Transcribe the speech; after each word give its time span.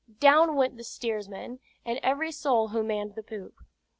Down 0.19 0.55
went 0.55 0.77
the 0.77 0.83
steersman, 0.83 1.59
and 1.85 1.99
every 2.01 2.31
soul 2.31 2.69
who 2.69 2.81
manned 2.81 3.13
the 3.13 3.21
poop. 3.21 3.53